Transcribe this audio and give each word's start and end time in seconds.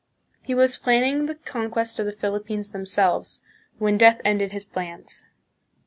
He 0.41 0.55
was 0.55 0.79
planning 0.79 1.27
the 1.27 1.35
conquest 1.35 1.99
of 1.99 2.07
the 2.07 2.11
Philippines 2.11 2.71
themselves, 2.71 3.41
when 3.77 3.99
death 3.99 4.19
ended 4.25 4.51
his 4.51 4.65
plans. 4.65 5.25